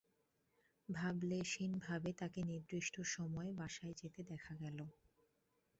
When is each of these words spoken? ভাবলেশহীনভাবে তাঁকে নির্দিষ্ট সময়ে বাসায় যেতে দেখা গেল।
ভাবলেশহীনভাবে 0.89 2.09
তাঁকে 2.13 2.41
নির্দিষ্ট 2.43 2.95
সময়ে 3.11 3.51
বাসায় 3.53 3.95
যেতে 3.97 4.21
দেখা 4.23 4.53
গেল। 4.55 4.79